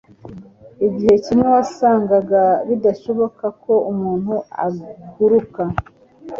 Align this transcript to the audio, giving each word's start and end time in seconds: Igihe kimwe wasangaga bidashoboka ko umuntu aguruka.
Igihe 0.87 1.15
kimwe 1.25 1.47
wasangaga 1.55 2.41
bidashoboka 2.67 3.45
ko 3.63 3.73
umuntu 3.91 4.33
aguruka. 4.65 5.61